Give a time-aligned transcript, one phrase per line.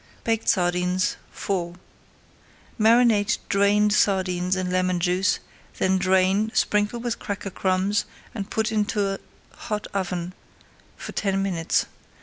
[0.23, 1.75] BAKED SARDINES IV
[2.79, 5.37] Marinate drained sardines in lemon juice,
[5.77, 9.19] then drain, sprinkle with cracker crumbs, and put into a
[9.55, 10.33] hot oven
[10.97, 11.85] for ten minutes.